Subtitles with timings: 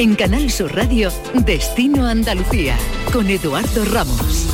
[0.00, 1.12] En Canal Sur Radio,
[1.44, 2.74] Destino Andalucía,
[3.12, 4.46] con Eduardo Ramos.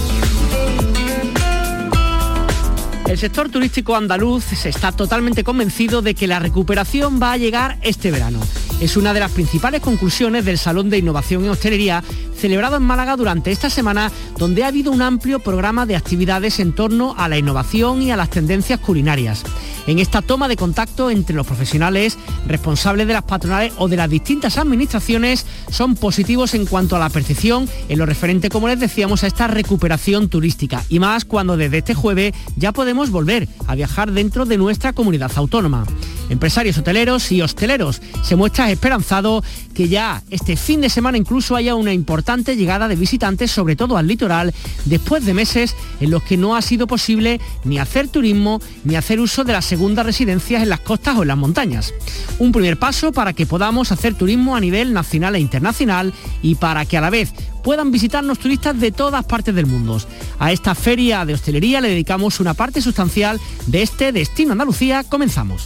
[3.07, 7.79] El sector turístico andaluz se está totalmente convencido de que la recuperación va a llegar
[7.83, 8.41] este verano.
[8.81, 12.03] Es una de las principales conclusiones del Salón de Innovación en Hostelería
[12.37, 16.73] celebrado en Málaga durante esta semana, donde ha habido un amplio programa de actividades en
[16.73, 19.45] torno a la innovación y a las tendencias culinarias.
[19.87, 24.11] En esta toma de contacto entre los profesionales, responsables de las patronales o de las
[24.11, 29.23] distintas administraciones, son positivos en cuanto a la percepción en lo referente, como les decíamos,
[29.23, 30.83] a esta recuperación turística.
[30.89, 35.31] Y más cuando desde este jueves ya podemos volver a viajar dentro de nuestra comunidad
[35.37, 35.87] autónoma.
[36.29, 41.77] Empresarios hoteleros y hosteleros se muestra esperanzado que ya este fin de semana incluso haya
[41.77, 44.53] una importante llegada de visitantes, sobre todo al litoral,
[44.87, 49.21] después de meses en los que no ha sido posible ni hacer turismo ni hacer
[49.21, 51.93] uso de las segundas residencias en las costas o en las montañas.
[52.39, 56.87] Un primer paso para que podamos hacer turismo a nivel nacional e internacional y para
[56.87, 60.01] que a la vez puedan visitarnos turistas de todas partes del mundo.
[60.39, 65.05] A esta feria de hostelería le dedicamos una parte sustancial de este Destino Andalucía.
[65.05, 65.63] Comenzamos.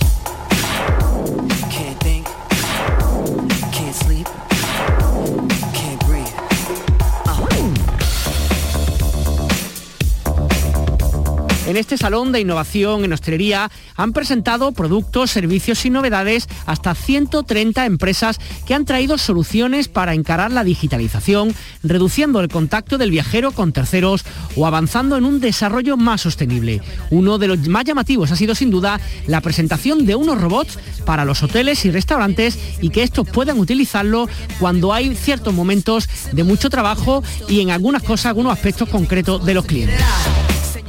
[11.71, 17.87] En este salón de innovación en hostelería han presentado productos, servicios y novedades hasta 130
[17.87, 21.55] empresas que han traído soluciones para encarar la digitalización,
[21.85, 24.25] reduciendo el contacto del viajero con terceros
[24.57, 26.83] o avanzando en un desarrollo más sostenible.
[27.11, 31.25] Uno de los más llamativos ha sido sin duda la presentación de unos robots para
[31.25, 36.69] los hoteles y restaurantes y que estos puedan utilizarlo cuando hay ciertos momentos de mucho
[36.69, 40.01] trabajo y en algunas cosas, algunos aspectos concretos de los clientes.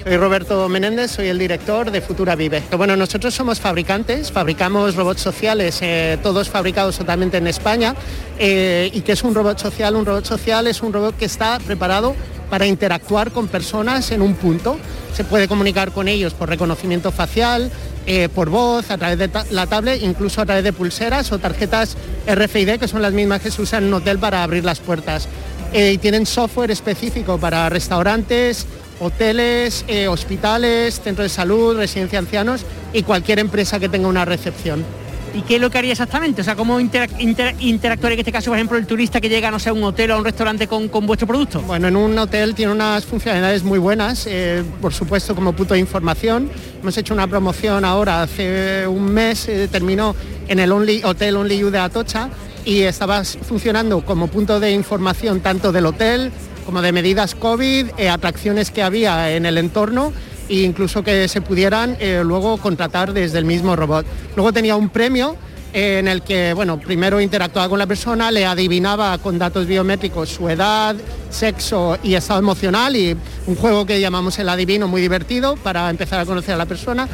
[0.03, 2.63] Soy Roberto Menéndez, soy el director de Futura Vive.
[2.75, 7.93] Bueno, nosotros somos fabricantes, fabricamos robots sociales, eh, todos fabricados totalmente en España.
[8.39, 9.95] Eh, ¿Y qué es un robot social?
[9.95, 12.15] Un robot social es un robot que está preparado
[12.49, 14.79] para interactuar con personas en un punto.
[15.13, 17.69] Se puede comunicar con ellos por reconocimiento facial,
[18.07, 21.95] eh, por voz, a través de la tablet, incluso a través de pulseras o tarjetas
[22.25, 25.27] RFID, que son las mismas que se usan en un hotel para abrir las puertas.
[25.73, 28.67] y tienen software específico para restaurantes,
[29.01, 32.61] hoteles, eh, hospitales, centros de salud, residencia de ancianos
[32.93, 34.85] y cualquier empresa que tenga una recepción.
[35.33, 36.41] ¿Y qué es lo que haría exactamente?
[36.41, 39.69] O sea, ¿cómo interactuaría en este caso, por ejemplo, el turista que llega, no sé,
[39.69, 41.61] a un hotel o a un restaurante con, vuestro producto?
[41.61, 45.79] Bueno, en un hotel tiene unas funcionalidades muy buenas, eh, por supuesto como punto de
[45.79, 46.49] información.
[46.81, 50.15] Hemos hecho una promoción ahora, hace un mes, eh, terminó
[50.47, 52.29] en el Only, Hotel Only You de Atocha
[52.65, 56.31] y estaba funcionando como punto de información tanto del hotel,
[56.71, 60.13] como de medidas COVID, eh, atracciones que había en el entorno
[60.47, 64.05] e incluso que se pudieran eh, luego contratar desde el mismo robot.
[64.37, 65.35] Luego tenía un premio
[65.73, 70.29] eh, en el que, bueno, primero interactuaba con la persona, le adivinaba con datos biométricos
[70.29, 70.95] su edad,
[71.29, 73.17] sexo y estado emocional y
[73.47, 77.05] un juego que llamamos el adivino muy divertido para empezar a conocer a la persona.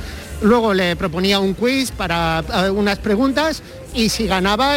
[0.44, 2.44] Luego le proponía un quiz para
[2.75, 3.63] unas preguntas
[3.95, 4.75] y si ganaba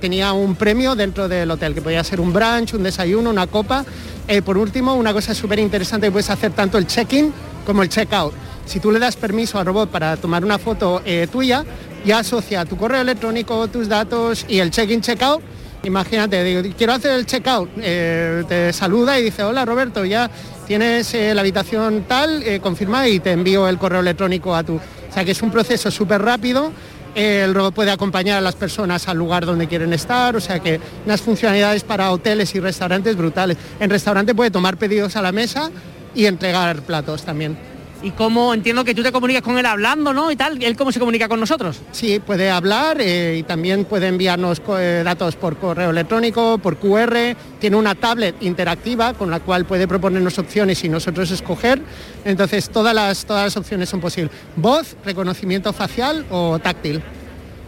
[0.00, 3.84] tenía un premio dentro del hotel, que podía ser un brunch, un desayuno, una copa
[4.28, 7.32] eh, por último, una cosa súper interesante que puedes hacer tanto el check-in
[7.66, 8.32] como el check-out.
[8.66, 11.64] Si tú le das permiso al robot para tomar una foto eh, tuya,
[12.04, 15.42] ya asocia tu correo electrónico, tus datos y el check-in, check-out.
[15.84, 20.30] Imagínate, digo, quiero hacer el check-out, eh, te saluda y dice, hola Roberto, ya
[20.66, 24.76] tienes la habitación tal, confirma y te envío el correo electrónico a tu...
[24.76, 26.72] O sea que es un proceso súper rápido
[27.14, 30.80] el robot puede acompañar a las personas al lugar donde quieren estar, o sea que
[31.04, 33.56] unas funcionalidades para hoteles y restaurantes brutales.
[33.80, 35.70] En restaurante puede tomar pedidos a la mesa
[36.14, 37.71] y entregar platos también
[38.02, 40.30] y cómo entiendo que tú te comunicas con él hablando, ¿no?
[40.30, 41.80] Y tal, ¿él cómo se comunica con nosotros?
[41.92, 47.36] Sí, puede hablar eh, y también puede enviarnos eh, datos por correo electrónico, por QR,
[47.60, 51.80] tiene una tablet interactiva con la cual puede proponernos opciones y nosotros escoger,
[52.24, 54.32] entonces todas las, todas las opciones son posibles.
[54.56, 57.02] Voz, reconocimiento facial o táctil.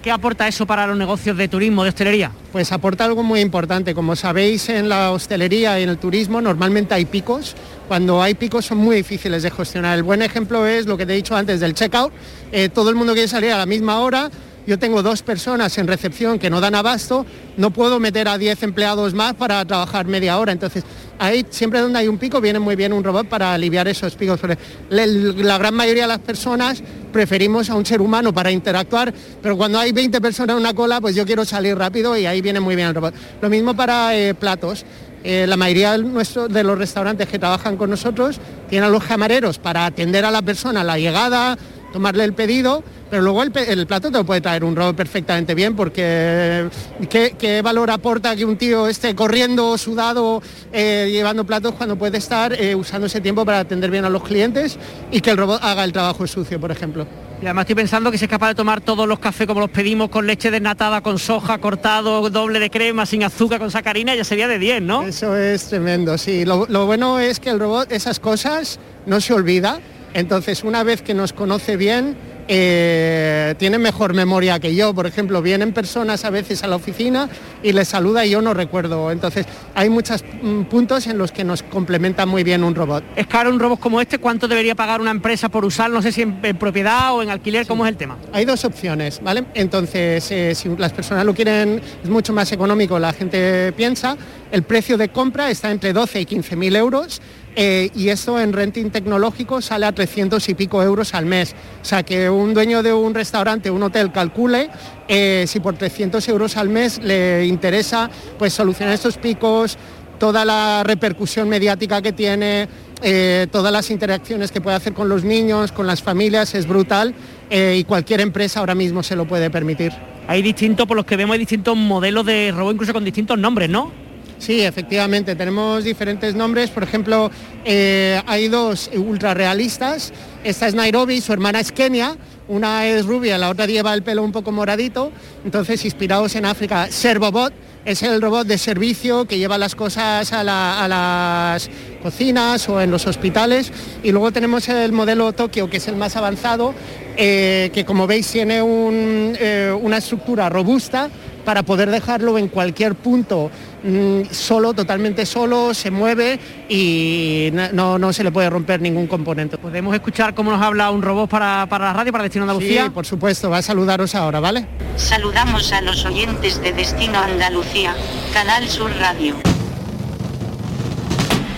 [0.04, 2.30] ¿Qué aporta eso para los negocios de turismo, de hostelería?
[2.52, 3.94] Pues aporta algo muy importante.
[3.94, 7.56] Como sabéis, en la hostelería y en el turismo normalmente hay picos.
[7.88, 9.96] Cuando hay picos son muy difíciles de gestionar.
[9.96, 12.12] El buen ejemplo es lo que te he dicho antes del checkout.
[12.52, 14.30] Eh, todo el mundo quiere salir a la misma hora,
[14.66, 17.26] yo tengo dos personas en recepción que no dan abasto,
[17.56, 20.52] no puedo meter a 10 empleados más para trabajar media hora.
[20.52, 20.84] Entonces,
[21.18, 24.40] ahí siempre donde hay un pico viene muy bien un robot para aliviar esos picos.
[24.88, 26.82] La gran mayoría de las personas
[27.12, 29.12] preferimos a un ser humano para interactuar,
[29.42, 32.40] pero cuando hay 20 personas en una cola, pues yo quiero salir rápido y ahí
[32.40, 33.14] viene muy bien el robot.
[33.40, 34.84] Lo mismo para eh, platos.
[35.26, 38.38] Eh, la mayoría de los restaurantes que trabajan con nosotros
[38.68, 41.56] tienen a los camareros para atender a la persona la llegada,
[41.94, 43.52] tomarle el pedido, pero luego el,
[43.86, 46.68] plato te lo puede traer un robot perfectamente bien porque
[47.08, 50.42] ¿qué, valor aporta que un tío esté corriendo, sudado,
[50.72, 54.24] eh, llevando platos cuando puede estar eh, usando ese tiempo para atender bien a los
[54.24, 54.76] clientes
[55.12, 57.06] y que el robot haga el trabajo sucio, por ejemplo?
[57.40, 59.70] Y además estoy pensando que si es capaz de tomar todos los cafés como los
[59.70, 64.24] pedimos, con leche desnatada, con soja, cortado, doble de crema, sin azúcar, con sacarina, ya
[64.24, 65.02] sería de 10, ¿no?
[65.06, 66.44] Eso es tremendo, sí.
[66.44, 69.78] Lo, lo bueno es que el robot esas cosas no se olvida.
[70.14, 72.16] Entonces, una vez que nos conoce bien,
[72.46, 74.94] eh, tiene mejor memoria que yo.
[74.94, 77.28] Por ejemplo, vienen personas a veces a la oficina
[77.62, 79.10] y les saluda y yo no recuerdo.
[79.10, 83.02] Entonces, hay muchos mm, puntos en los que nos complementa muy bien un robot.
[83.16, 84.18] ¿Es caro un robot como este?
[84.18, 85.90] ¿Cuánto debería pagar una empresa por usar?
[85.90, 88.16] No sé si en, propiedad o en alquiler, ¿cómo es el tema?
[88.32, 89.44] Hay dos opciones, ¿vale?
[89.54, 94.16] Entonces, eh, si las personas lo quieren, es mucho más económico, la gente piensa.
[94.52, 97.20] El precio de compra está entre 12 y 15 mil euros
[97.56, 101.54] eh, y esto en renting tecnológico sale a 300 y pico euros al mes.
[101.82, 104.70] O sea, que un dueño de un restaurante, un hotel, calcule
[105.08, 109.78] eh, si por 300 euros al mes le interesa pues, solucionar estos picos,
[110.18, 112.68] toda la repercusión mediática que tiene,
[113.02, 117.14] eh, todas las interacciones que puede hacer con los niños, con las familias, es brutal
[117.50, 119.92] y cualquier empresa ahora mismo se lo puede permitir.
[120.26, 123.68] Hay distintos, por los que vemos, hay distintos modelos de robot, incluso con distintos nombres,
[123.68, 124.03] ¿no?
[124.44, 126.68] Sí, efectivamente, tenemos diferentes nombres.
[126.68, 127.30] Por ejemplo,
[127.64, 130.12] eh, hay dos ultra realistas.
[130.44, 132.14] Esta es Nairobi, su hermana es Kenia.
[132.46, 135.10] Una es rubia, la otra lleva el pelo un poco moradito.
[135.46, 137.54] Entonces, inspirados en África, Servobot
[137.86, 141.70] es el robot de servicio que lleva las cosas a, las
[142.02, 143.72] cocinas o en los hospitales.
[144.02, 146.74] Y luego tenemos el modelo Tokio, que es el más avanzado,
[147.16, 151.08] eh, que como veis tiene eh, una estructura robusta
[151.44, 153.50] para poder dejarlo en cualquier punto
[153.84, 156.38] mm, solo, totalmente solo, se mueve
[156.68, 159.58] y no, no, se le puede romper ningún componente.
[159.58, 162.84] ¿Podemos escuchar cómo nos habla un robot para, la radio, para Destino Andalucía?
[162.84, 164.66] Sí, por supuesto, va a saludaros ahora, ¿vale?
[164.96, 167.94] Saludamos a los oyentes de Destino Andalucía,
[168.32, 169.36] Canal Sur Radio.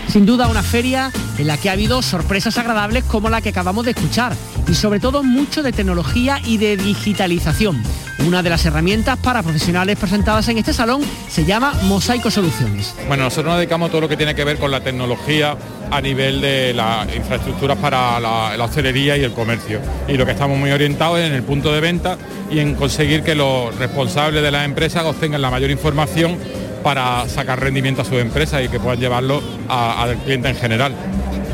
[0.09, 3.85] Sin duda una feria en la que ha habido sorpresas agradables como la que acabamos
[3.85, 4.35] de escuchar
[4.69, 7.83] y sobre todo mucho de tecnología y de digitalización.
[8.27, 12.95] Una de las herramientas para profesionales presentadas en este salón se llama Mosaico Soluciones.
[13.09, 15.57] Bueno, nosotros nos dedicamos a todo lo que tiene que ver con la tecnología
[15.91, 19.81] a nivel de las infraestructuras para la, hostelería y el comercio.
[20.09, 22.17] Y lo que estamos muy orientados es en el punto de venta
[22.51, 26.39] y en conseguir que los responsables de las empresas obtengan la mayor información
[26.83, 30.95] para sacar rendimiento a sus empresas y que puedan llevarlo al cliente en general.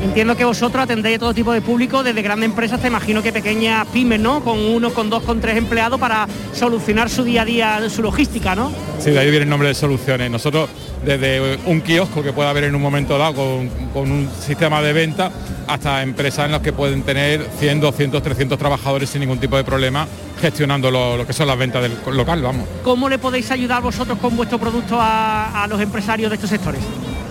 [0.03, 3.33] Entiendo que vosotros atendéis a todo tipo de público, desde grandes empresas, te imagino que
[3.33, 4.43] pequeñas pymes, ¿no?
[4.43, 8.55] Con uno, con dos, con tres empleados para solucionar su día a día, su logística,
[8.57, 8.73] ¿no?
[8.99, 10.29] Sí, de ahí viene el nombre de soluciones.
[10.29, 10.69] Nosotros,
[11.05, 15.31] desde un kiosco que pueda haber en un momento dado con, un sistema de venta,
[15.69, 19.65] hasta empresas en las que pueden tener 100, 200, 300 trabajadores sin ningún tipo de
[19.65, 20.07] problema
[20.41, 22.67] gestionando lo, que son las ventas del local, vamos.
[22.83, 26.81] ¿Cómo le podéis ayudar vosotros con vuestro producto a los empresarios de estos sectores?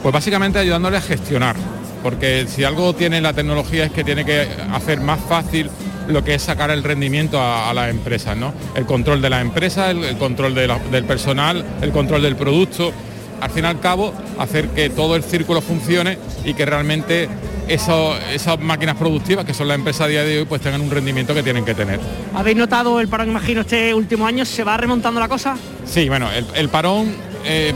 [0.02, 1.56] Pues básicamente ayudándoles a gestionar
[2.04, 5.70] porque si algo tiene la tecnología es que tiene que hacer más fácil
[6.08, 8.54] lo que es sacar el rendimiento a, las empresas, ¿no?
[8.76, 12.92] El control de la empresa, el, control del personal, el control del producto.
[13.40, 17.28] Al fin y al cabo, hacer que todo el círculo funcione y que realmente
[17.68, 21.34] esas máquinas productivas que son las empresas a día de hoy pues tengan un rendimiento
[21.34, 22.00] que tienen que tener.
[22.36, 24.46] ¿Habéis notado el parón, imagino, este último año?
[24.46, 25.58] ¿Se va remontando la cosa?
[25.86, 27.16] Sí, bueno, el, parón
[27.46, 27.74] eh,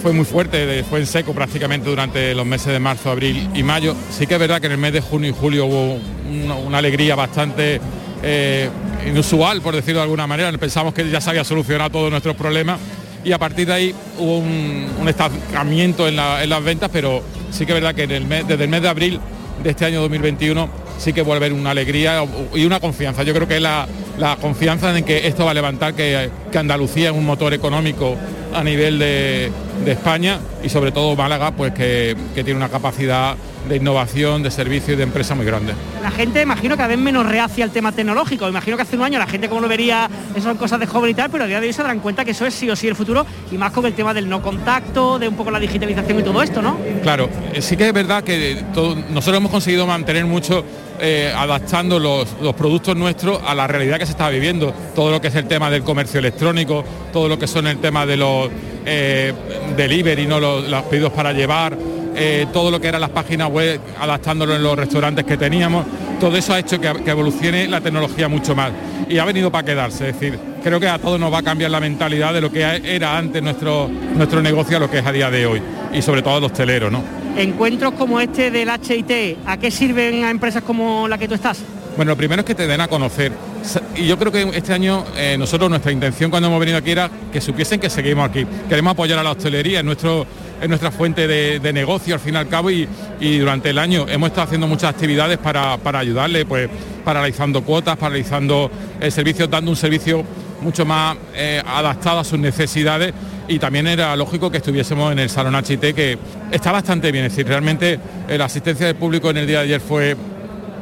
[0.00, 3.94] fue muy fuerte, fue en seco prácticamente durante los meses de marzo, abril y mayo.
[4.10, 5.98] Sí que es verdad que en el mes de junio y julio hubo
[6.66, 7.80] una, alegría bastante
[8.22, 8.68] eh,
[9.06, 10.50] inusual, por decirlo de alguna manera.
[10.58, 12.78] Pensamos que ya se había solucionado todos nuestros problemas
[13.24, 17.80] y a partir de ahí hubo un, estancamiento en, las ventas, pero sí que es
[17.80, 19.20] verdad que desde el mes de abril
[19.62, 22.22] de este año 2021 sí que vuelve una alegría
[22.54, 23.22] y una confianza.
[23.22, 23.88] Yo creo que es la,
[24.40, 28.16] confianza en que esto va a levantar, que, que Andalucía es un motor económico
[28.54, 29.50] a nivel de,
[29.86, 33.34] España y sobre todo Málaga, pues que, tiene una capacidad
[33.68, 35.74] de innovación, de servicio y de empresa muy grande.
[36.02, 38.48] La gente, imagino, que a veces menos reacia al tema tecnológico.
[38.48, 41.10] Imagino que hace un año la gente como lo vería, eso son cosas de joven
[41.10, 42.76] y tal, pero a día de hoy se darán cuenta que eso es sí o
[42.76, 45.60] sí el futuro y más con el tema del no contacto, de un poco la
[45.60, 46.78] digitalización y todo esto, ¿no?
[47.02, 48.62] Claro, eh, sí que es verdad que
[49.10, 50.64] nosotros hemos conseguido mantener mucho
[51.02, 54.74] eh, adaptando los, productos nuestros a la realidad que se está viviendo.
[54.94, 58.04] Todo lo que es el tema del comercio electrónico, todo lo que son el tema
[58.04, 58.50] de los
[58.84, 59.32] eh,
[59.76, 60.38] delivery, ¿no?
[60.38, 61.76] los, pedidos para llevar,
[62.14, 65.84] eh, todo lo que eran las páginas web, adaptándolo en los restaurantes que teníamos.
[66.18, 68.72] Todo eso ha hecho que, evolucione la tecnología mucho más.
[69.08, 70.10] Y ha venido para quedarse.
[70.10, 72.62] Es decir, creo que a todos nos va a cambiar la mentalidad de lo que
[72.62, 75.62] era antes nuestro, nuestro negocio a lo que es a día de hoy.
[75.92, 77.20] Y sobre todo los teleros, ¿no?
[77.36, 81.62] encuentros como este del HIT, ¿a qué sirven a empresas como la que tú estás?
[81.96, 83.32] Bueno, lo primero es que te den a conocer.
[83.96, 87.10] Y yo creo que este año eh, nosotros nuestra intención cuando hemos venido aquí era
[87.32, 88.46] que supiesen que seguimos aquí.
[88.68, 90.26] Queremos apoyar a la hostelería, en nuestro
[90.60, 92.88] es nuestra fuente de, negocio al fin y al cabo y,
[93.20, 96.68] durante el año hemos estado haciendo muchas actividades para, ayudarle, pues
[97.04, 100.24] paralizando cuotas, paralizando eh, servicios, dando un servicio
[100.60, 103.12] mucho más eh, adaptado a sus necesidades.
[103.48, 106.18] Y también era lógico que estuviésemos en el Salón HT que
[106.52, 107.98] está bastante bien, es decir, realmente
[108.28, 110.16] eh, la asistencia del público en el día de ayer fue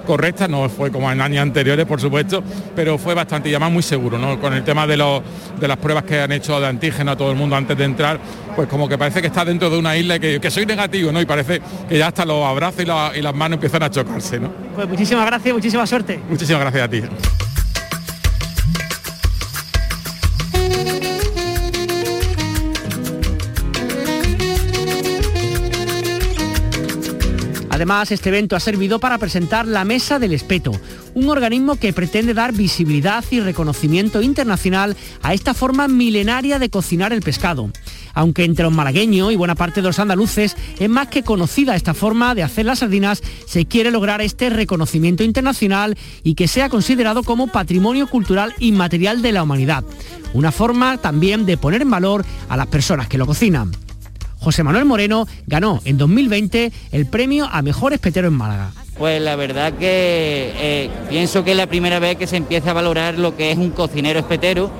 [0.08, 2.42] correcta, no fue como en años anteriores, por supuesto,
[2.74, 4.40] pero fue bastante y además muy seguro, ¿no?
[4.40, 5.22] Con el tema de, los,
[5.60, 8.18] de las pruebas que han hecho de antígeno a todo el mundo antes de entrar,
[8.56, 11.12] pues como que parece que está dentro de una isla y que, que soy negativo,
[11.12, 11.20] ¿no?
[11.20, 14.50] Y parece que ya hasta los abrazos y, y las manos empiezan a chocarse, ¿no?
[14.74, 16.18] Pues muchísimas gracias, muchísima suerte.
[16.26, 17.02] Muchísimas gracias a ti.
[27.78, 30.72] Además, este evento ha servido para presentar la Mesa del Espeto,
[31.14, 37.12] un organismo que pretende dar visibilidad y reconocimiento internacional a esta forma milenaria de cocinar
[37.12, 37.70] el pescado.
[38.14, 41.94] Aunque entre los malagueños y buena parte de los andaluces es más que conocida esta
[41.94, 47.22] forma de hacer las sardinas, se quiere lograr este reconocimiento internacional y que sea considerado
[47.22, 49.84] como patrimonio cultural inmaterial de la humanidad.
[50.34, 53.70] Una forma también de poner en valor a las personas que lo cocinan.
[54.40, 58.72] José Manuel Moreno ganó en 2020 el premio a Mejor Espetero en Málaga.
[58.96, 62.74] Pues la verdad que eh, pienso que es la primera vez que se empieza a
[62.74, 64.70] valorar lo que es un cocinero espetero,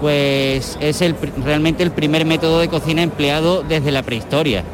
[0.00, 1.02] pues es
[1.44, 4.64] realmente el primer método de cocina empleado desde la prehistoria.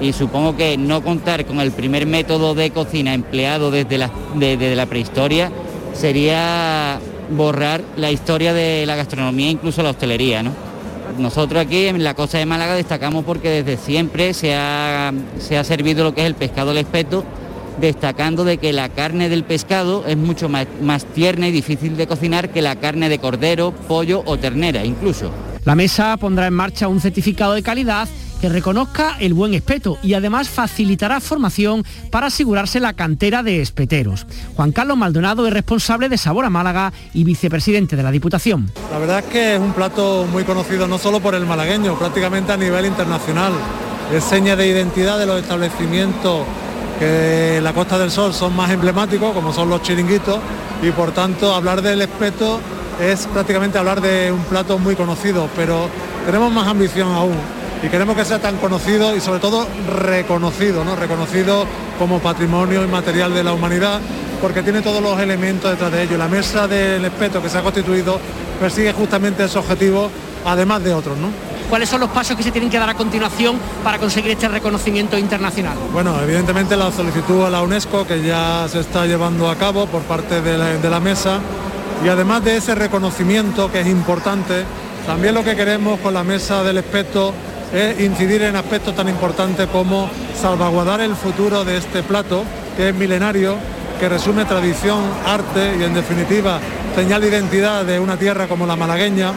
[0.00, 4.74] Y supongo que no contar con el primer método de cocina empleado desde la, desde
[4.74, 5.52] la prehistoria
[5.92, 6.98] sería
[7.30, 10.69] borrar la historia de la gastronomía, incluso la hostelería, ¿no?
[11.18, 15.12] Nosotros aquí en la costa de Málaga destacamos porque desde siempre se ha,
[15.64, 17.24] servido lo que es el pescado al espeto,
[17.80, 22.06] destacando de que la carne del pescado es mucho más, más tierna y difícil de
[22.06, 25.30] cocinar que la carne de cordero, pollo o ternera incluso.
[25.64, 28.08] La mesa pondrá en marcha un certificado de calidad
[28.40, 34.26] que reconozca el buen espeto y además facilitará formación para asegurarse la cantera de espeteros.
[34.56, 38.70] Juan Carlos Maldonado es responsable de Sabor a Málaga y vicepresidente de la Diputación.
[38.90, 42.52] La verdad es que es un plato muy conocido no solo por el malagueño, prácticamente
[42.52, 43.52] a nivel internacional.
[44.12, 46.44] Es seña de identidad de los establecimientos
[46.98, 50.38] que en la Costa del Sol son más emblemáticos, como son los chiringuitos,
[50.82, 52.60] y por tanto hablar del espeto
[53.00, 55.88] es prácticamente hablar de un plato muy conocido, pero
[56.26, 60.96] tenemos más ambición aún y queremos que sea tan conocido y sobre todo reconocido, ¿no?
[60.96, 61.66] reconocido
[61.98, 64.00] como patrimonio inmaterial de la humanidad,
[64.40, 66.18] porque tiene todos los elementos detrás de ello.
[66.18, 68.18] La mesa del espeto que se ha constituido
[68.58, 70.10] persigue justamente ese objetivo,
[70.44, 71.16] además de otros.
[71.16, 71.28] ¿no?
[71.70, 75.16] ¿Cuáles son los pasos que se tienen que dar a continuación para conseguir este reconocimiento
[75.16, 75.78] internacional?
[75.92, 80.02] Bueno, evidentemente la solicitud a la UNESCO que ya se está llevando a cabo por
[80.02, 81.38] parte de la, de la mesa
[82.04, 84.64] y además de ese reconocimiento que es importante,
[85.06, 87.32] también lo que queremos con la mesa del espeto
[87.72, 90.08] es incidir en aspectos tan importantes como
[90.40, 92.44] salvaguardar el futuro de este plato,
[92.76, 93.56] que es milenario,
[93.98, 96.58] que resume tradición, arte y en definitiva
[96.94, 99.32] señal de identidad de una tierra como la malagueña.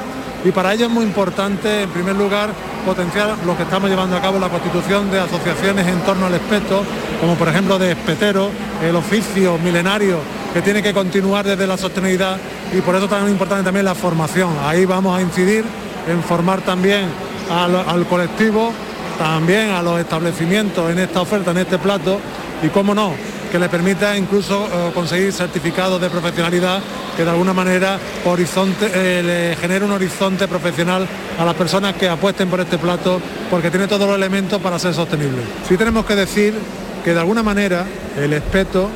[0.46, 2.50] Y para ello es muy importante, en primer lugar,
[2.86, 6.84] potenciar lo que estamos llevando a cabo, la constitución de asociaciones en torno al espeto,
[7.22, 8.50] como por ejemplo de espetero,
[8.84, 10.18] el oficio milenario
[10.54, 12.38] que tiene que continuar desde la sostenibilidad
[12.72, 14.50] y por eso es importante también la formación.
[14.64, 15.64] Ahí vamos a incidir
[16.08, 17.06] en formar también
[17.50, 18.72] al, colectivo,
[19.18, 22.20] también a los establecimientos en esta oferta, en este plato,
[22.62, 23.14] y cómo no,
[23.52, 26.82] que le permita incluso eh, conseguir certificados de profesionalidad
[27.16, 31.08] que de alguna manera horizonte, eh, le genere un horizonte profesional
[31.38, 34.94] a las personas que apuesten por este plato porque tiene todos los elementos para ser
[34.94, 35.42] sostenible.
[35.68, 36.56] Sí tenemos que decir
[37.04, 37.86] que de alguna manera
[38.18, 38.90] el espeto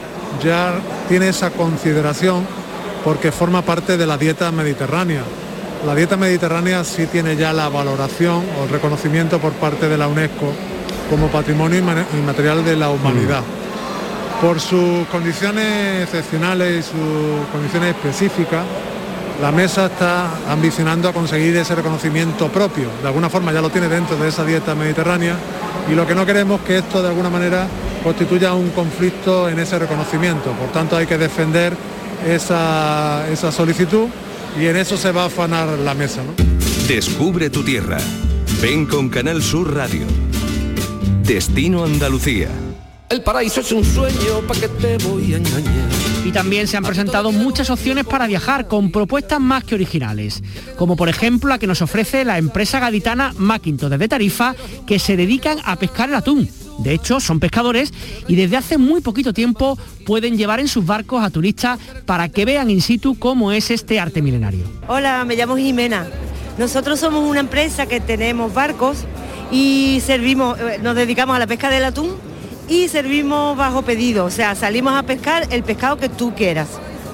[0.44, 0.74] ya
[1.08, 2.46] tiene esa consideración
[3.04, 5.22] porque forma parte de la dieta mediterránea.
[5.86, 10.08] La dieta mediterránea sí tiene ya la valoración o el reconocimiento por parte de la
[10.08, 10.52] UNESCO
[11.10, 11.80] como patrimonio
[12.14, 13.42] inmaterial de la humanidad.
[14.42, 18.66] Por sus condiciones excepcionales y sus condiciones específicas,
[19.42, 22.90] la mesa está ambicionando a conseguir ese reconocimiento propio.
[23.02, 25.36] De alguna forma ya lo tiene dentro de esa dieta mediterránea
[25.90, 27.68] y lo que no queremos es que esto de alguna manera
[28.04, 30.52] constituya un conflicto en ese reconocimiento.
[30.52, 31.74] Por tanto hay que defender
[32.26, 34.08] esa, esa solicitud
[34.60, 36.22] y en eso se va a afanar la mesa.
[36.88, 37.98] Descubre tu tierra.
[38.62, 40.06] Ven con Canal Sur Radio.
[41.24, 42.50] Destino Andalucía.
[43.10, 45.90] El paraíso es un sueño para que te voy a engañar.
[46.26, 50.44] Y también se han presentado muchas opciones para viajar con propuestas más que originales,
[50.78, 55.16] como por ejemplo la que nos ofrece la empresa gaditana Maquinto desde Tarifa, que se
[55.16, 56.50] dedican a pescar el atún
[56.80, 57.94] De hecho, son pescadores
[58.28, 62.46] y desde hace muy poquito tiempo pueden llevar en sus barcos a turistas para que
[62.46, 64.66] vean in situ cómo es este arte milenario.
[64.88, 66.08] Hola, me llamo Jimena.
[66.58, 69.06] Nosotros somos una empresa que tenemos barcos
[69.52, 72.16] y servimos, eh, nos dedicamos a la pesca del atún
[72.68, 76.68] y servimos bajo pedido, o sea, salimos a pescar el pescado que tú quieras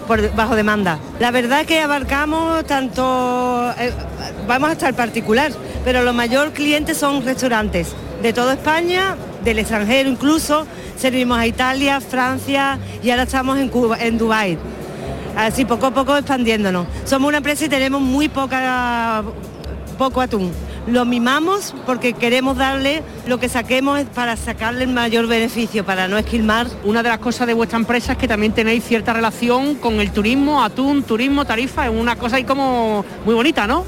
[0.08, 1.00] por bajo demanda.
[1.20, 3.92] La verdad es que abarcamos tanto, eh,
[4.48, 5.52] vamos hasta el particular,
[5.86, 7.90] pero los mayor clientes son restaurantes
[8.22, 10.66] de toda España, del extranjero incluso,
[10.98, 14.58] servimos a Italia, Francia y ahora estamos en Cuba, en Dubái.
[15.36, 16.88] Así poco a poco expandiéndonos.
[17.06, 19.24] Somos una empresa y tenemos muy poca
[19.98, 20.52] poco atún.
[20.86, 26.18] Lo mimamos porque queremos darle lo que saquemos para sacarle el mayor beneficio, para no
[26.18, 26.68] esquilmar.
[26.84, 30.12] Una de las cosas de vuestra empresa es que también tenéis cierta relación con el
[30.12, 33.86] turismo, atún, turismo, tarifa, es una cosa ahí como muy bonita, ¿no?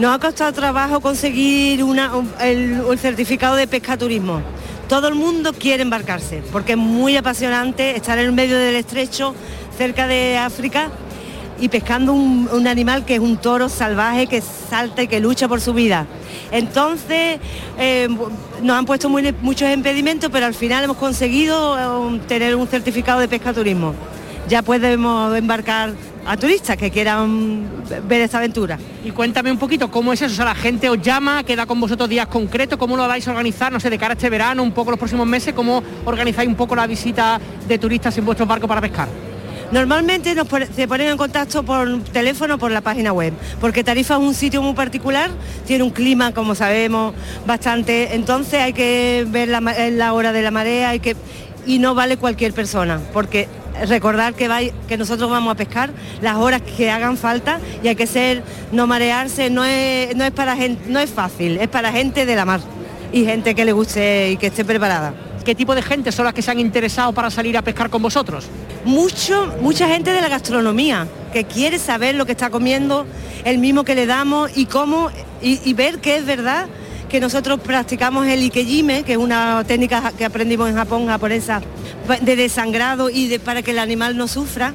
[0.00, 4.40] Nos ha costado trabajo conseguir una, el, certificado de pescaturismo.
[4.88, 9.34] Todo el mundo quiere embarcarse porque es muy apasionante estar en el medio del estrecho,
[9.76, 10.88] cerca de África
[11.60, 15.60] y pescando un, animal que es un toro salvaje que salta y que lucha por
[15.60, 16.06] su vida.
[16.50, 17.38] Entonces
[17.78, 18.08] eh,
[18.62, 21.78] nos han puesto muchos impedimentos, pero al final hemos conseguido
[22.16, 23.94] eh, tener un certificado de pescaturismo.
[24.48, 25.92] Ya podemos embarcar
[26.26, 27.66] a turistas que quieran
[28.08, 28.78] ver esta aventura.
[29.04, 31.80] Y cuéntame un poquito cómo es eso, o sea, la gente os llama, queda con
[31.80, 34.62] vosotros días concretos, cómo lo vais a organizar, no sé, de cara a este verano,
[34.62, 38.48] un poco los próximos meses, cómo organizáis un poco la visita de turistas en vuestros
[38.48, 39.08] barcos para pescar.
[39.72, 44.20] Normalmente nos se ponen en contacto por teléfono por la página web, porque Tarifa es
[44.20, 45.30] un sitio muy particular,
[45.64, 47.14] tiene un clima, como sabemos,
[47.46, 51.14] bastante, entonces hay que ver la, la hora de la marea hay que,
[51.66, 53.48] y no vale cualquier persona, porque
[53.86, 54.58] recordar que, va,
[54.88, 58.86] que nosotros vamos a pescar las horas que hagan falta y hay que ser, no
[58.86, 62.44] marearse, no es, no es, para gente, no es fácil, es para gente de la
[62.44, 62.60] mar
[63.12, 65.14] y gente que le guste y que esté preparada.
[65.44, 68.02] ¿Qué tipo de gente son las que se han interesado para salir a pescar con
[68.02, 68.46] vosotros?
[68.84, 73.06] Mucho, mucha gente de la gastronomía que quiere saber lo que está comiendo,
[73.44, 75.10] el mismo que le damos y cómo
[75.40, 76.66] y, y ver que es verdad
[77.10, 81.60] que nosotros practicamos el ikejime, que es una técnica que aprendimos en Japón japonesa
[82.22, 84.72] de desangrado y de, para que el animal no sufra.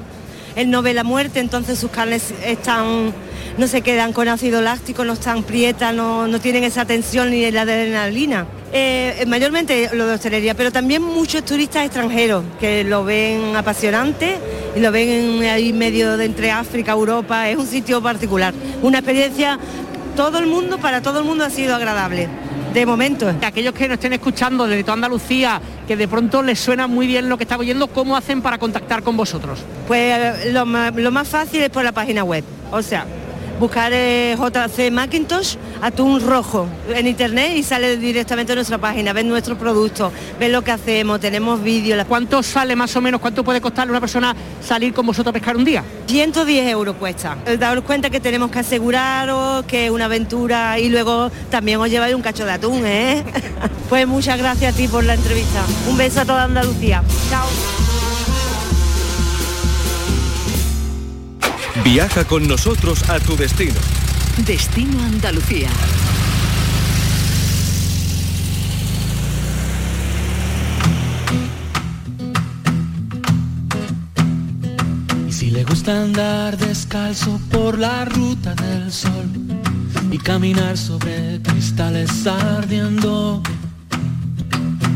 [0.54, 3.12] Él no ve la muerte, entonces sus carnes están,
[3.58, 7.50] no se quedan con ácido láctico, no están prietas, no, no tienen esa tensión ni
[7.50, 8.46] la adrenalina.
[8.72, 14.36] Eh, mayormente lo de hostelería, pero también muchos turistas extranjeros que lo ven apasionante
[14.74, 19.58] y lo ven ahí medio de entre África, Europa, es un sitio particular, una experiencia,
[20.16, 22.28] todo el mundo, para todo el mundo ha sido agradable
[22.72, 23.32] de momento.
[23.42, 27.28] Aquellos que nos estén escuchando desde toda Andalucía, que de pronto les suena muy bien
[27.28, 29.60] lo que está oyendo, ¿cómo hacen para contactar con vosotros?
[29.86, 32.42] Pues lo más, lo más fácil es por la página web.
[32.72, 33.06] O sea,
[33.58, 39.28] buscar eh, JC Macintosh, atún rojo en internet y sale directamente a nuestra página, ven
[39.28, 42.04] nuestros productos, ven lo que hacemos, tenemos vídeos.
[42.06, 45.32] ¿Cuánto sale más o menos, cuánto puede costarle a una persona salir con vosotros a
[45.32, 45.82] pescar un día?
[46.06, 47.36] 110 euros cuesta.
[47.58, 52.14] Daros cuenta que tenemos que aseguraros que es una aventura y luego también os lleváis
[52.14, 53.24] un cacho de atún, ¿eh?
[53.88, 55.62] pues muchas gracias a ti por la entrevista.
[55.88, 57.02] Un beso a toda Andalucía.
[57.30, 57.85] Chao.
[61.84, 63.74] Viaja con nosotros a tu destino.
[64.44, 65.68] Destino Andalucía.
[75.28, 79.28] Y si le gusta andar descalzo por la ruta del sol
[80.10, 83.42] y caminar sobre cristales ardiendo.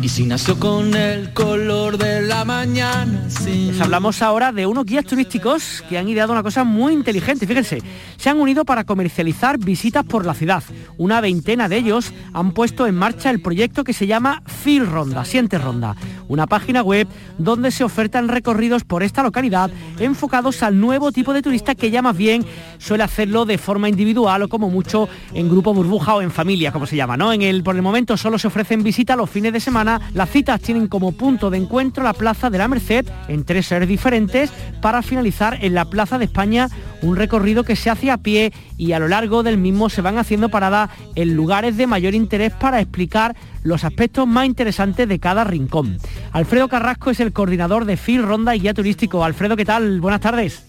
[0.02, 0.26] Y si
[0.58, 3.28] con el color de la mañana.
[3.46, 7.46] Les hablamos ahora de unos guías turísticos que han ideado una cosa muy inteligente.
[7.46, 7.82] Fíjense,
[8.16, 10.62] se han unido para comercializar visitas por la ciudad.
[10.96, 15.26] Una veintena de ellos han puesto en marcha el proyecto que se llama Fil Ronda,
[15.26, 15.94] Siente Ronda,
[16.30, 21.42] una página web donde se ofertan recorridos por esta localidad enfocados al nuevo tipo de
[21.42, 22.46] turista que ya más bien
[22.78, 26.86] suele hacerlo de forma individual o como mucho en grupo burbuja o en familia, como
[26.86, 27.32] se llama, ¿no?
[27.32, 30.60] En el por el momento solo se ofrecen visitas los fines de semana las citas
[30.60, 35.02] tienen como punto de encuentro la Plaza de la Merced en tres sedes diferentes para
[35.02, 36.68] finalizar en la Plaza de España
[37.02, 40.18] un recorrido que se hace a pie y a lo largo del mismo se van
[40.18, 45.44] haciendo paradas en lugares de mayor interés para explicar los aspectos más interesantes de cada
[45.44, 45.98] rincón.
[46.32, 49.24] Alfredo Carrasco es el coordinador de FIL Ronda y Guía Turístico.
[49.24, 50.00] Alfredo, ¿qué tal?
[50.00, 50.66] Buenas tardes.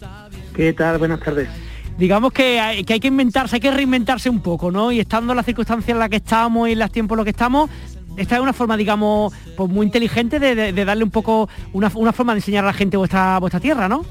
[0.56, 0.97] ¿Qué tal?
[0.97, 1.49] Buenas tardes
[1.97, 4.91] digamos que hay, que hay que inventarse, hay que reinventarse un poco, ¿no?
[4.91, 7.25] Y estando en las circunstancias en las que estamos y en los tiempos en los
[7.25, 7.69] que estamos,
[8.17, 11.91] esta es una forma, digamos, pues muy inteligente de, de, de darle un poco una,
[11.93, 14.04] una, forma de enseñar a la gente vuestra, vuestra tierra, ¿no?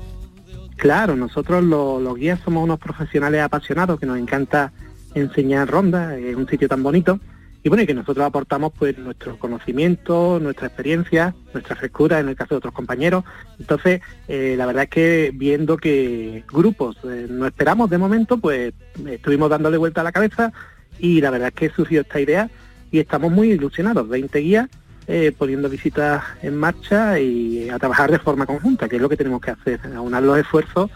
[0.76, 4.72] Claro, nosotros los, los guías somos unos profesionales apasionados que nos encanta
[5.14, 7.18] enseñar ronda, es un sitio tan bonito
[7.62, 12.36] y bueno, y que nosotros aportamos pues nuestro conocimiento, nuestra experiencia, nuestra frescura en el
[12.36, 13.24] caso de otros compañeros.
[13.58, 18.72] Entonces, eh, la verdad es que viendo que grupos eh, no esperamos de momento, pues
[19.06, 20.52] estuvimos dándole vuelta a la cabeza
[20.98, 22.50] y la verdad es que surgió esta idea
[22.90, 24.68] y estamos muy ilusionados, 20 guías
[25.06, 29.16] eh, poniendo visitas en marcha y a trabajar de forma conjunta, que es lo que
[29.16, 30.90] tenemos que hacer, aunar los esfuerzos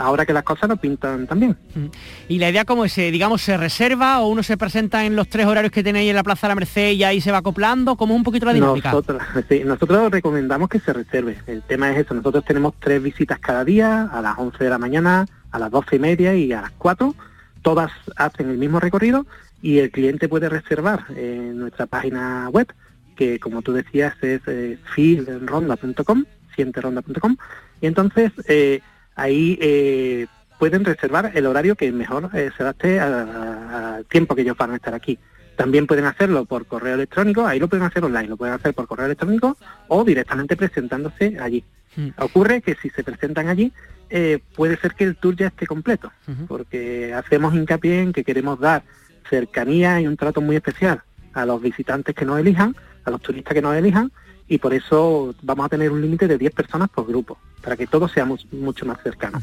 [0.00, 1.56] ahora que las cosas no pintan también.
[1.74, 1.86] Mm.
[2.28, 2.96] ¿Y la idea cómo es?
[2.98, 6.16] Eh, digamos, se reserva o uno se presenta en los tres horarios que tenéis en
[6.16, 7.96] la Plaza de la Merced y ahí se va acoplando?
[7.96, 8.90] ¿Cómo es un poquito la dinámica?
[8.90, 9.22] Nosotros,
[9.64, 11.38] nosotros recomendamos que se reserve.
[11.46, 14.78] El tema es eso, nosotros tenemos tres visitas cada día, a las 11 de la
[14.78, 17.14] mañana, a las 12 y media y a las 4.
[17.62, 19.26] Todas hacen el mismo recorrido
[19.60, 22.72] y el cliente puede reservar en nuestra página web,
[23.16, 26.24] que como tú decías es eh, filronda.com,
[26.56, 27.36] sienteronda.com,
[27.82, 28.80] y entonces eh,
[29.20, 30.26] ahí eh,
[30.58, 34.76] pueden reservar el horario que mejor eh, se adapte al tiempo que ellos van a
[34.76, 35.18] estar aquí.
[35.56, 38.86] También pueden hacerlo por correo electrónico, ahí lo pueden hacer online, lo pueden hacer por
[38.86, 41.62] correo electrónico o directamente presentándose allí.
[41.96, 42.08] Hmm.
[42.18, 43.72] Ocurre que si se presentan allí,
[44.08, 46.10] eh, puede ser que el tour ya esté completo,
[46.48, 48.82] porque hacemos hincapié en que queremos dar
[49.28, 51.02] cercanía y un trato muy especial
[51.34, 54.10] a los visitantes que nos elijan, a los turistas que nos elijan,
[54.50, 57.86] y por eso vamos a tener un límite de 10 personas por grupo, para que
[57.86, 59.42] todos seamos mucho más cercanos.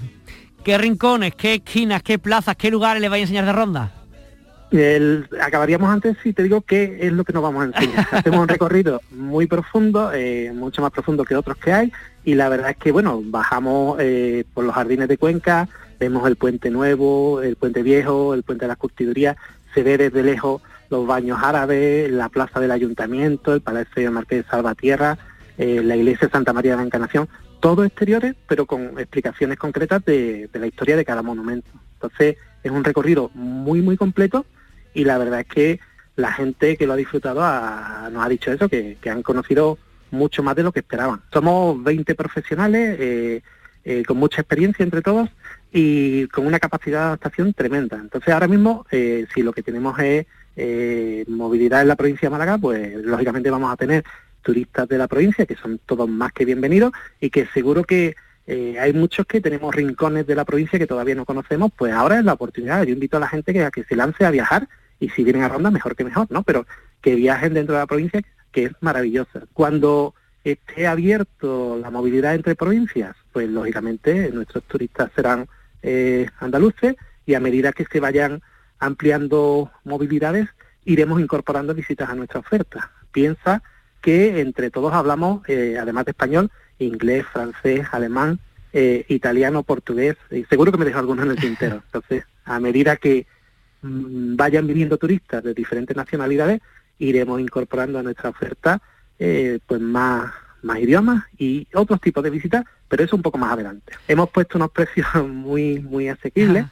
[0.66, 3.94] ¿Qué rincones, qué esquinas, qué plazas, qué lugares le vais a enseñar de ronda?
[5.42, 8.06] acabaríamos antes si te digo qué es lo que nos vamos a enseñar.
[8.12, 11.94] Hacemos un recorrido muy profundo, eh, mucho más profundo que otros que hay,
[12.26, 15.70] y la verdad es que, bueno, bajamos eh, por los jardines de Cuenca,
[16.02, 19.38] vemos el puente nuevo, el puente viejo, el puente de las curtidurías,
[19.74, 24.44] se ve desde lejos los baños árabes, la plaza del ayuntamiento, el Palacio de Marqués
[24.44, 25.18] de Salvatierra,
[25.58, 27.28] eh, la iglesia de Santa María de la Encarnación,
[27.60, 31.70] todos exteriores, pero con explicaciones concretas de, la historia de cada monumento.
[31.94, 34.46] Entonces, es un recorrido muy, muy completo
[34.94, 35.80] y la verdad es que
[36.16, 37.42] la gente que lo ha disfrutado
[38.12, 39.78] nos ha dicho eso, que, han conocido
[40.12, 41.22] mucho más de lo que esperaban.
[41.34, 43.42] Somos 20 profesionales eh,
[43.84, 45.30] eh, con mucha experiencia entre todos
[45.72, 47.98] y con una capacidad de adaptación tremenda.
[47.98, 50.26] Entonces ahora mismo, si lo que tenemos es
[50.56, 54.04] eh, movilidad en la provincia de Málaga, pues lógicamente vamos a tener
[54.42, 58.16] turistas de la provincia, que son todos más que bienvenidos, y que seguro que
[58.48, 62.18] eh, hay muchos que tenemos rincones de la provincia que todavía no conocemos, pues ahora
[62.18, 62.84] es la oportunidad.
[62.84, 64.68] Yo invito a la gente que, a que se lance a viajar,
[65.00, 66.44] y si vienen a Ronda, mejor que mejor, ¿no?
[66.44, 66.66] Pero
[67.02, 69.44] que viajen dentro de la provincia, que es maravillosa.
[69.54, 75.48] Cuando esté abierto la movilidad entre provincias, pues lógicamente nuestros turistas serán
[75.82, 78.42] eh, andaluces y a medida que se vayan
[78.80, 80.48] ampliando movilidades,
[80.86, 82.92] iremos incorporando visitas a nuestra oferta.
[83.12, 83.62] Piensa
[84.02, 88.40] que entre todos hablamos, eh, además de español, inglés, francés, alemán,
[88.74, 91.76] eh, italiano, portugués, y seguro que me dejo algunos en el tintero.
[91.86, 93.26] Entonces, a medida que
[93.82, 96.62] mm, vayan viniendo turistas de diferentes nacionalidades,
[97.00, 98.82] iremos incorporando a nuestra oferta
[99.20, 103.54] eh, pues más, más idiomas y otros tipos de visitas, pero eso un poco más
[103.54, 103.94] adelante.
[104.08, 106.66] Hemos puesto unos precios muy, muy asequibles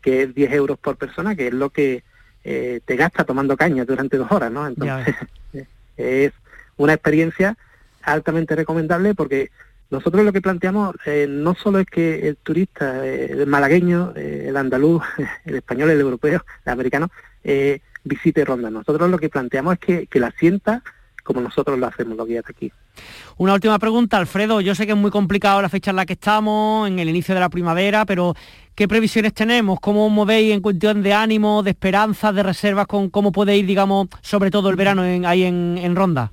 [0.00, 2.04] que es 10 euros por persona, que es lo que
[2.44, 4.66] eh, te gasta tomando caña durante dos horas, ¿no?
[4.66, 5.14] Entonces,
[5.96, 6.32] es
[6.76, 7.56] una experiencia
[8.02, 9.50] altamente recomendable porque
[9.90, 14.56] nosotros lo que planteamos eh, no solo es que el turista, eh, el malagueño, el
[14.56, 15.02] andaluz,
[15.44, 17.10] el español, el europeo, el americano,
[18.04, 18.70] visite Ronda.
[18.70, 20.82] Nosotros lo que planteamos es que, que la sienta
[21.22, 22.72] como nosotros lo hacemos los guías aquí.
[23.36, 24.60] Una última pregunta, Alfredo.
[24.60, 27.34] Yo sé que es muy complicado la fecha en la que estamos, en el inicio
[27.34, 28.34] de la primavera, pero
[28.74, 29.80] ¿qué previsiones tenemos?
[29.80, 32.86] ¿Cómo movéis en cuestión de ánimo, de esperanza, de reservas?
[32.86, 36.30] Con ¿Cómo puede ir, digamos, sobre todo el verano en, ahí en, Ronda?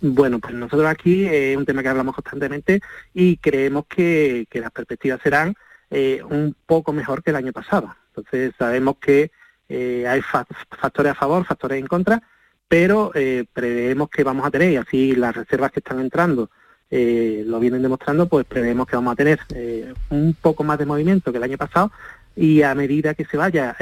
[0.00, 2.80] Bueno, pues nosotros aquí es un tema que hablamos constantemente
[3.14, 5.54] y creemos que, las perspectivas serán
[5.90, 7.94] eh, un poco mejor que el año pasado.
[8.14, 9.30] Entonces sabemos que
[9.68, 12.22] eh, hay factores a favor, factores en contra,
[12.68, 16.50] pero eh, preveemos que vamos a tener, y así las reservas que están entrando
[16.90, 20.86] eh, lo vienen demostrando, pues preveemos que vamos a tener eh, un poco más de
[20.86, 21.90] movimiento que el año pasado
[22.36, 23.76] y a medida que se vaya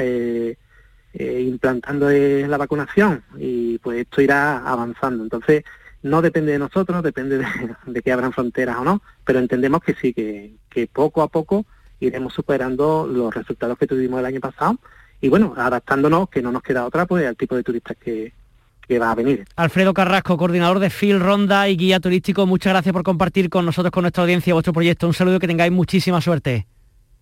[1.13, 5.23] implantando la vacunación y pues esto irá avanzando.
[5.23, 5.63] Entonces,
[6.01, 7.45] no depende de nosotros, depende
[7.85, 11.65] de, que abran fronteras o no, pero entendemos que sí, que, que poco a poco
[11.99, 14.79] iremos superando los resultados que tuvimos el año pasado
[15.21, 18.33] y bueno, adaptándonos, que no nos queda otra, pues al tipo de turistas que,
[19.55, 23.91] Alfredo Carrasco, coordinador de Phil Ronda y guía turístico, muchas gracias por compartir con nosotros,
[23.91, 25.07] con nuestra audiencia, vuestro proyecto.
[25.07, 26.67] Un saludo que tengáis muchísima suerte.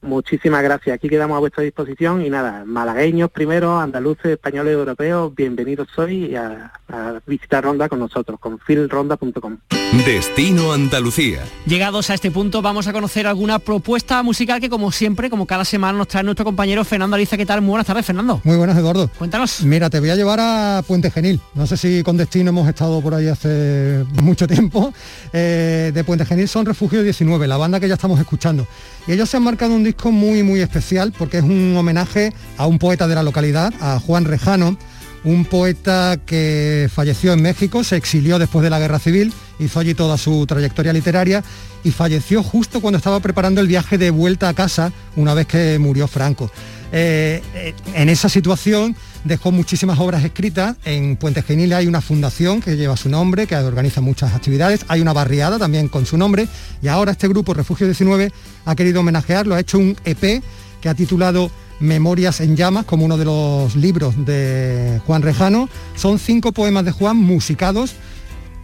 [0.05, 0.95] Muchísimas gracias.
[0.95, 6.71] Aquí quedamos a vuestra disposición y nada, malagueños primero, andaluces, españoles, europeos, bienvenidos hoy a,
[6.87, 9.57] a visitar Ronda con nosotros, con filronda.com.
[10.05, 11.43] Destino Andalucía.
[11.65, 15.63] Llegados a este punto vamos a conocer alguna propuesta musical que como siempre, como cada
[15.63, 17.37] semana nos trae nuestro compañero Fernando Aliza.
[17.37, 17.61] ¿Qué tal?
[17.61, 18.41] Muy buenas tardes, Fernando.
[18.43, 19.09] Muy buenas, Eduardo.
[19.17, 19.63] Cuéntanos.
[19.63, 21.39] Mira, te voy a llevar a Puente Genil.
[21.53, 24.93] No sé si con Destino hemos estado por ahí hace mucho tiempo.
[25.33, 28.67] Eh, de Puente Genil son Refugio 19, la banda que ya estamos escuchando.
[29.07, 32.67] Y ellos se han marcado un disco muy, muy especial porque es un homenaje a
[32.67, 34.77] un poeta de la localidad, a Juan Rejano,
[35.23, 39.95] un poeta que falleció en México, se exilió después de la guerra civil, hizo allí
[39.95, 41.43] toda su trayectoria literaria
[41.83, 45.79] y falleció justo cuando estaba preparando el viaje de vuelta a casa una vez que
[45.79, 46.51] murió Franco.
[46.91, 50.77] Eh, eh, en esa situación dejó muchísimas obras escritas.
[50.85, 54.85] En Puente Genil hay una fundación que lleva su nombre, que organiza muchas actividades.
[54.87, 56.47] Hay una barriada también con su nombre.
[56.81, 58.31] Y ahora este grupo, Refugio 19,
[58.65, 59.55] ha querido homenajearlo.
[59.55, 60.41] Ha hecho un EP
[60.81, 65.69] que ha titulado Memorias en llamas, como uno de los libros de Juan Rejano.
[65.95, 67.95] Son cinco poemas de Juan musicados.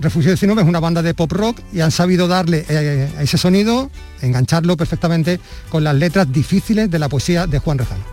[0.01, 3.91] Refugio 19 es una banda de pop rock y han sabido darle eh, ese sonido,
[4.21, 8.03] engancharlo perfectamente con las letras difíciles de la poesía de Juan Rejano.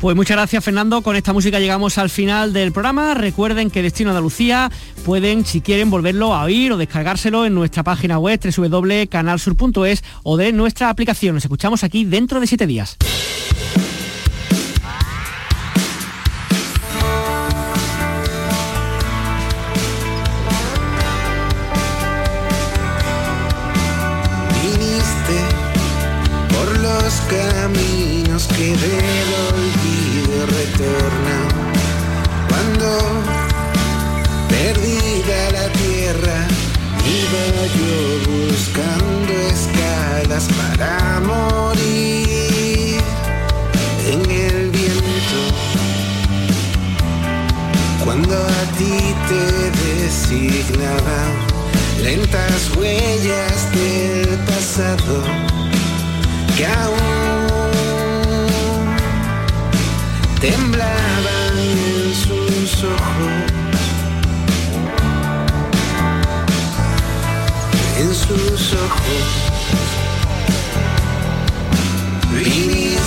[0.00, 3.14] Pues muchas gracias Fernando, con esta música llegamos al final del programa.
[3.14, 4.70] Recuerden que Destino Andalucía
[5.04, 10.52] pueden, si quieren, volverlo a oír o descargárselo en nuestra página web www.canalsur.es o de
[10.52, 11.34] nuestra aplicación.
[11.34, 12.96] Nos escuchamos aquí dentro de siete días.
[27.08, 31.48] Los caminos que del olvido retornan.
[32.50, 32.88] Cuando
[34.50, 36.38] perdida la tierra,
[37.20, 37.44] iba
[37.78, 37.94] yo
[38.30, 43.00] buscando escalas para morir
[44.12, 45.40] en el viento.
[48.04, 48.96] Cuando a ti
[49.30, 49.44] te
[49.86, 51.30] designaban
[52.02, 55.57] lentas huellas del pasado
[56.58, 56.98] que aún
[60.40, 63.44] temblaban en sus ojos,
[68.00, 69.24] en sus ojos.
[72.34, 72.97] Viniste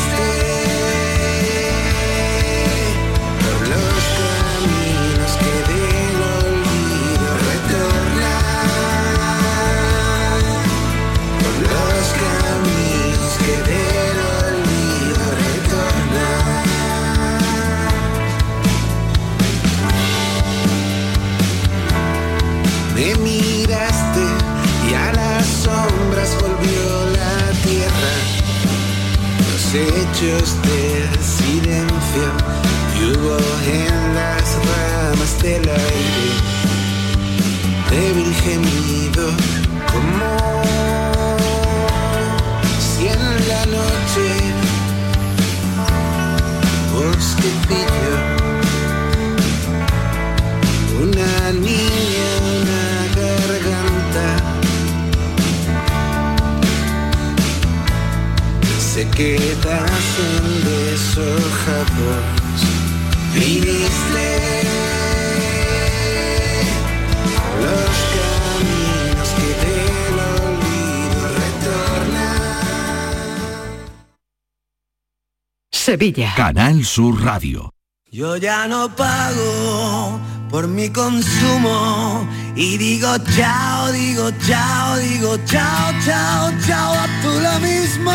[75.92, 76.34] Sevilla.
[76.36, 77.74] Canal Sur Radio.
[78.12, 86.52] Yo ya no pago por mi consumo y digo chao, digo chao, digo chao, chao,
[86.66, 88.14] chao, a tú lo mismo.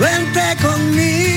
[0.00, 1.27] Vente conmigo,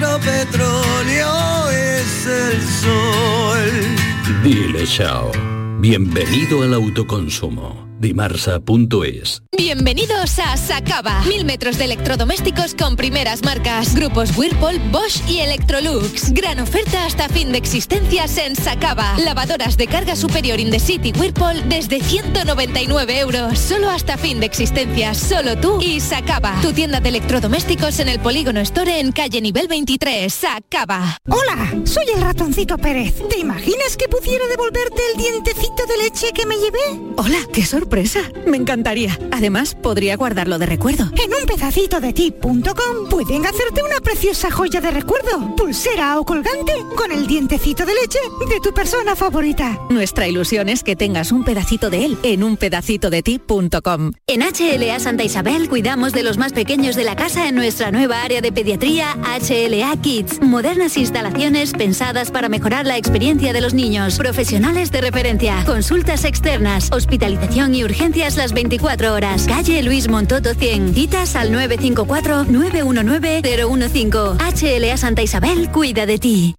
[0.00, 4.42] nuestro petróleo es el sol.
[4.42, 5.30] Dile chao.
[5.78, 7.89] Bienvenido al autoconsumo.
[8.00, 11.22] Dimarsa.es Bienvenidos a Sacaba.
[11.28, 13.94] Mil metros de electrodomésticos con primeras marcas.
[13.94, 16.32] Grupos Whirlpool, Bosch y Electrolux.
[16.32, 19.18] Gran oferta hasta fin de existencias en Sacaba.
[19.18, 23.58] Lavadoras de carga superior in the city Whirlpool desde 199 euros.
[23.58, 25.18] Solo hasta fin de existencias.
[25.18, 26.58] Solo tú y Sacaba.
[26.62, 30.32] Tu tienda de electrodomésticos en el Polígono Store en calle nivel 23.
[30.32, 31.18] Sacaba.
[31.28, 33.16] Hola, soy el ratoncito Pérez.
[33.28, 37.12] ¿Te imaginas que pudiera devolverte el dientecito de leche que me llevé?
[37.18, 37.89] Hola, qué sorpresa.
[37.90, 38.20] Sorpresa.
[38.46, 39.18] Me encantaría.
[39.32, 41.10] Además, podría guardarlo de recuerdo.
[41.24, 45.56] En un pedacito de ti.com pueden hacerte una preciosa joya de recuerdo.
[45.56, 49.78] Pulsera o colgante con el dientecito de leche de tu persona favorita.
[49.90, 54.12] Nuestra ilusión es que tengas un pedacito de él en un pedacito de ti.com.
[54.28, 58.22] En HLA Santa Isabel cuidamos de los más pequeños de la casa en nuestra nueva
[58.22, 60.40] área de pediatría HLA Kids.
[60.42, 64.16] Modernas instalaciones pensadas para mejorar la experiencia de los niños.
[64.16, 65.64] Profesionales de referencia.
[65.66, 66.90] Consultas externas.
[66.92, 69.46] Hospitalización urgencias las 24 horas.
[69.46, 70.94] Calle Luis Montoto 100.
[70.94, 74.38] Citas al 954-919-015.
[74.38, 76.54] HLA Santa Isabel cuida de ti.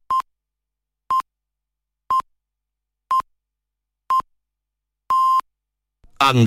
[6.20, 6.46] Andalucía.